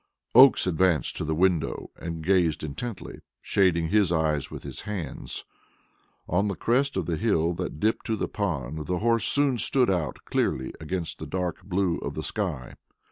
[0.33, 5.45] Oakes advanced to the window and gazed intently, shading his eyes with his hands.
[6.27, 9.91] On the crest of the hill that dipped to the pond the horse soon stood
[9.91, 12.73] out clearly against the dark blue of the sky.